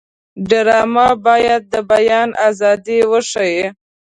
ډرامه 0.49 1.07
باید 1.25 1.61
د 1.73 1.75
بیان 1.91 2.29
ازادي 2.47 2.99
وښيي 3.11 3.65